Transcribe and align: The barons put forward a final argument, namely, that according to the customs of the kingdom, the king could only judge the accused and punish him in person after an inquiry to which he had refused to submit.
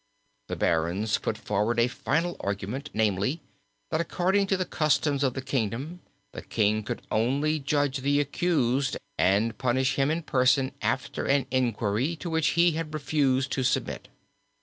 The 0.47 0.55
barons 0.55 1.19
put 1.19 1.37
forward 1.37 1.79
a 1.79 1.87
final 1.87 2.35
argument, 2.39 2.89
namely, 2.91 3.39
that 3.91 4.01
according 4.01 4.47
to 4.47 4.57
the 4.57 4.65
customs 4.65 5.23
of 5.23 5.35
the 5.35 5.43
kingdom, 5.43 5.99
the 6.33 6.41
king 6.41 6.81
could 6.81 7.03
only 7.11 7.59
judge 7.59 7.97
the 7.99 8.19
accused 8.19 8.97
and 9.19 9.55
punish 9.59 9.97
him 9.97 10.09
in 10.09 10.23
person 10.23 10.71
after 10.81 11.27
an 11.27 11.45
inquiry 11.51 12.15
to 12.15 12.31
which 12.31 12.47
he 12.57 12.71
had 12.71 12.95
refused 12.95 13.51
to 13.51 13.63
submit. 13.63 14.07